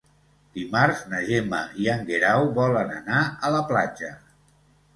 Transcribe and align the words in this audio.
Dimarts 0.59 1.03
na 1.11 1.19
Gemma 1.27 1.59
i 1.85 1.91
en 1.97 2.03
Guerau 2.09 2.47
volen 2.57 2.97
anar 2.97 3.23
a 3.51 3.55
la 3.59 3.63
platja. 3.71 4.13